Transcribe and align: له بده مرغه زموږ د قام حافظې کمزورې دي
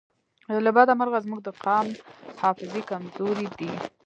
له 0.65 0.71
بده 0.75 0.93
مرغه 0.99 1.19
زموږ 1.25 1.39
د 1.43 1.49
قام 1.65 1.87
حافظې 2.41 2.81
کمزورې 2.89 3.47
دي 3.57 3.71